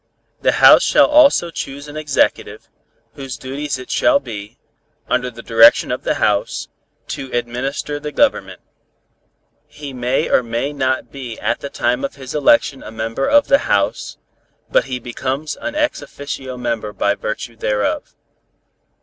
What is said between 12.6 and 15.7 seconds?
a member of the House, but he becomes